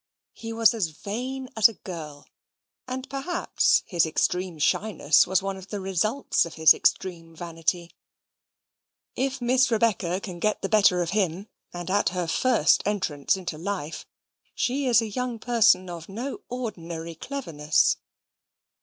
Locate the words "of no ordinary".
15.87-17.13